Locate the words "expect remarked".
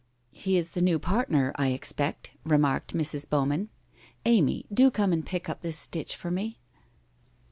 1.67-2.95